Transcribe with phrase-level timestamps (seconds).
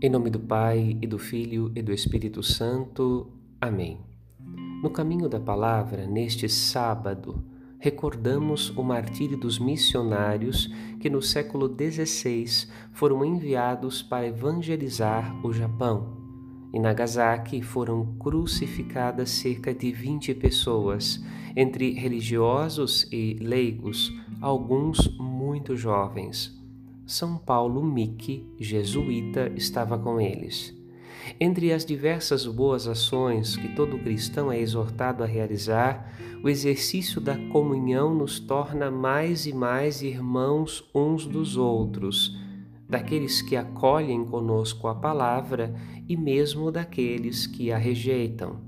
[0.00, 3.32] Em nome do Pai, e do Filho e do Espírito Santo.
[3.60, 3.98] Amém.
[4.80, 7.44] No caminho da palavra, neste sábado,
[7.80, 16.16] recordamos o martírio dos missionários que no século XVI foram enviados para evangelizar o Japão.
[16.72, 21.20] Em Nagasaki foram crucificadas cerca de 20 pessoas,
[21.56, 26.56] entre religiosos e leigos, alguns muito jovens.
[27.08, 30.76] São Paulo Mickey, jesuíta, estava com eles.
[31.40, 36.12] Entre as diversas boas ações que todo cristão é exortado a realizar,
[36.44, 42.36] o exercício da comunhão nos torna mais e mais irmãos uns dos outros,
[42.86, 45.74] daqueles que acolhem conosco a palavra
[46.06, 48.60] e mesmo daqueles que a rejeitam.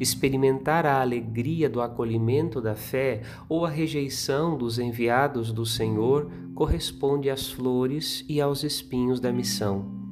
[0.00, 7.30] Experimentar a alegria do acolhimento da fé ou a rejeição dos enviados do Senhor corresponde
[7.30, 10.06] às flores e aos espinhos da missão.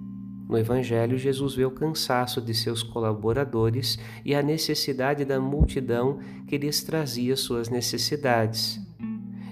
[0.49, 6.59] No Evangelho, Jesus vê o cansaço de seus colaboradores e a necessidade da multidão que
[6.59, 8.79] lhes trazia suas necessidades.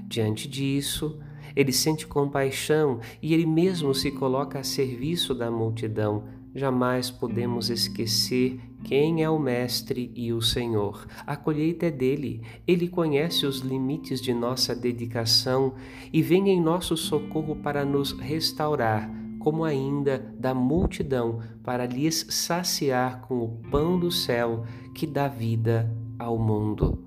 [0.06, 1.18] Diante disso,
[1.56, 8.60] ele sente compaixão e ele mesmo se coloca a serviço da multidão, jamais podemos esquecer
[8.84, 11.06] quem é o Mestre e o Senhor.
[11.26, 15.74] A colheita é dele, ele conhece os limites de nossa dedicação
[16.12, 23.22] e vem em nosso socorro para nos restaurar, como ainda da multidão, para lhes saciar
[23.22, 27.06] com o pão do céu que dá vida ao mundo.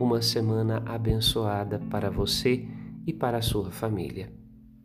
[0.00, 2.66] Uma semana abençoada para você
[3.06, 4.32] e para a sua família.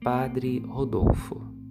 [0.03, 1.64] Padre Rodolfo.